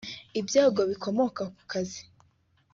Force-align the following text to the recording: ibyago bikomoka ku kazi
ibyago 0.39 0.81
bikomoka 0.89 1.43
ku 1.55 1.63
kazi 1.71 2.01